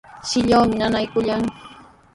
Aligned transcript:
Shilluumi 0.29 0.75
nanaakullan. 0.79 1.41